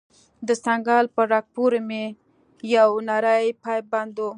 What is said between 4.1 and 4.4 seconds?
و.